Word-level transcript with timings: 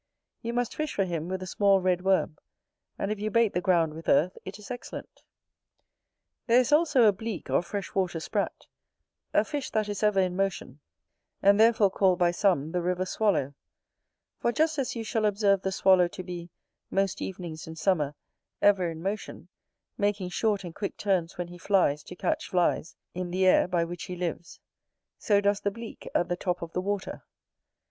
You 0.41 0.53
must 0.53 0.75
fish 0.75 0.95
for 0.95 1.03
him 1.05 1.27
with 1.27 1.43
a 1.43 1.45
small 1.45 1.79
red 1.79 2.01
worm; 2.03 2.39
and 2.97 3.11
if 3.11 3.19
you 3.19 3.29
bait 3.29 3.53
the 3.53 3.61
ground 3.61 3.93
with 3.93 4.09
earth, 4.09 4.35
it 4.45 4.57
is 4.57 4.71
excellent. 4.71 5.21
There 6.47 6.59
is 6.59 6.71
also 6.71 7.03
a 7.03 7.11
BLEAK 7.13 7.51
or 7.51 7.61
fresh 7.61 7.93
water 7.93 8.19
Sprat; 8.19 8.65
a 9.31 9.45
fish 9.45 9.69
that 9.69 9.87
is 9.87 10.01
ever 10.01 10.19
in 10.19 10.35
motion, 10.35 10.79
and 11.43 11.59
therefore 11.59 11.91
called 11.91 12.17
by 12.17 12.31
some 12.31 12.71
the 12.71 12.81
river 12.81 13.05
swallow; 13.05 13.53
for 14.39 14.51
just 14.51 14.79
as 14.79 14.95
you 14.95 15.03
shall 15.03 15.23
observe 15.23 15.61
the 15.61 15.71
swallow 15.71 16.07
to 16.07 16.23
be, 16.23 16.49
most 16.89 17.21
evenings 17.21 17.67
in 17.67 17.75
summer, 17.75 18.15
ever 18.59 18.89
in 18.89 19.03
motion, 19.03 19.49
making 19.99 20.29
short 20.29 20.63
and 20.63 20.73
quick 20.73 20.97
turns 20.97 21.37
when 21.37 21.49
he 21.49 21.59
flies 21.59 22.01
to 22.05 22.15
catch 22.15 22.49
flies, 22.49 22.95
in 23.13 23.29
the 23.29 23.45
air, 23.45 23.67
by 23.67 23.83
which 23.85 24.05
he 24.05 24.15
lives; 24.15 24.59
so 25.19 25.39
does 25.39 25.59
the 25.61 25.69
Bleak 25.69 26.09
at 26.15 26.27
the 26.27 26.35
top 26.35 26.63
of 26.63 26.73
the 26.73 26.81
water. 26.81 27.23